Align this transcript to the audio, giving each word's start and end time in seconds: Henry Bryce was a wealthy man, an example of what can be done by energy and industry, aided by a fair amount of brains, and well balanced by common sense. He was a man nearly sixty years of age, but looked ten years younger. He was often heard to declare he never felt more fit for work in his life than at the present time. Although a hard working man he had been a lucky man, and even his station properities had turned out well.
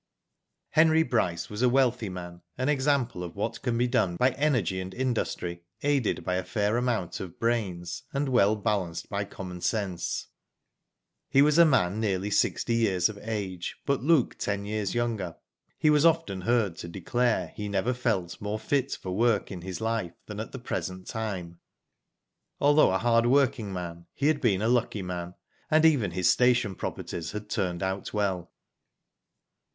Henry 0.71 1.03
Bryce 1.03 1.47
was 1.47 1.61
a 1.61 1.69
wealthy 1.69 2.09
man, 2.09 2.41
an 2.57 2.69
example 2.69 3.23
of 3.23 3.35
what 3.35 3.61
can 3.61 3.77
be 3.77 3.87
done 3.87 4.15
by 4.15 4.31
energy 4.31 4.81
and 4.81 4.95
industry, 4.95 5.61
aided 5.83 6.23
by 6.25 6.37
a 6.37 6.43
fair 6.43 6.75
amount 6.75 7.19
of 7.19 7.39
brains, 7.39 8.01
and 8.11 8.27
well 8.27 8.55
balanced 8.55 9.09
by 9.09 9.23
common 9.25 9.61
sense. 9.61 10.29
He 11.29 11.43
was 11.43 11.59
a 11.59 11.65
man 11.65 11.99
nearly 11.99 12.31
sixty 12.31 12.73
years 12.77 13.09
of 13.09 13.19
age, 13.21 13.75
but 13.85 14.01
looked 14.01 14.39
ten 14.39 14.65
years 14.65 14.95
younger. 14.95 15.35
He 15.77 15.91
was 15.91 16.03
often 16.03 16.41
heard 16.41 16.77
to 16.77 16.87
declare 16.87 17.53
he 17.55 17.69
never 17.69 17.93
felt 17.93 18.41
more 18.41 18.57
fit 18.57 18.93
for 18.93 19.11
work 19.15 19.51
in 19.51 19.61
his 19.61 19.79
life 19.81 20.15
than 20.25 20.39
at 20.39 20.51
the 20.51 20.57
present 20.57 21.05
time. 21.05 21.59
Although 22.59 22.91
a 22.91 22.97
hard 22.97 23.27
working 23.27 23.71
man 23.71 24.07
he 24.15 24.25
had 24.29 24.41
been 24.41 24.63
a 24.63 24.67
lucky 24.67 25.03
man, 25.03 25.35
and 25.69 25.85
even 25.85 26.09
his 26.09 26.27
station 26.27 26.73
properities 26.73 27.33
had 27.33 27.51
turned 27.51 27.83
out 27.83 28.11
well. 28.15 28.51